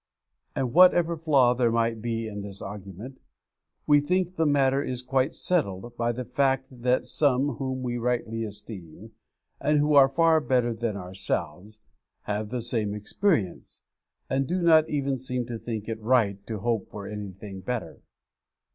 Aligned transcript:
And 0.55 0.73
whatever 0.73 1.15
flaw 1.15 1.53
there 1.53 1.69
might 1.71 2.01
be 2.01 2.27
in 2.27 2.41
this 2.41 2.59
argument, 2.59 3.21
we 3.85 3.99
think 3.99 4.35
the 4.35 4.47
matter 4.47 4.81
is 4.81 5.03
quite 5.03 5.31
settled 5.31 5.95
by 5.95 6.11
the 6.11 6.25
fact 6.25 6.69
that 6.81 7.05
some 7.05 7.57
whom 7.57 7.83
we 7.83 7.97
rightly 7.99 8.43
esteem, 8.43 9.11
and 9.59 9.77
who 9.77 9.93
are 9.93 10.09
far 10.09 10.39
better 10.39 10.73
than 10.73 10.97
ourselves, 10.97 11.81
have 12.23 12.49
the 12.49 12.63
same 12.63 12.95
experience, 12.95 13.83
and 14.27 14.47
do 14.47 14.63
not 14.63 14.89
even 14.89 15.17
seem 15.17 15.45
to 15.45 15.59
think 15.59 15.87
it 15.87 16.01
right 16.01 16.47
to 16.47 16.57
hope 16.57 16.89
for 16.89 17.07
anything 17.07 17.59
better. 17.59 18.01